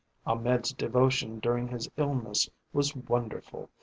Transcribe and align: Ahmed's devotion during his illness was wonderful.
Ahmed's 0.25 0.73
devotion 0.73 1.37
during 1.39 1.67
his 1.67 1.87
illness 1.95 2.49
was 2.73 2.95
wonderful. 2.95 3.69